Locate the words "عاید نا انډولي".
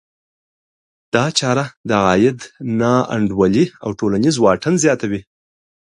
2.05-3.65